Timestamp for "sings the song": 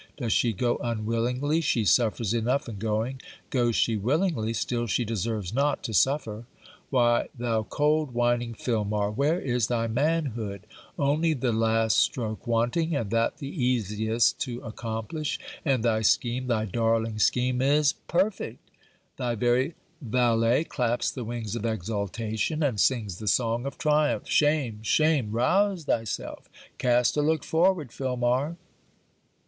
22.79-23.67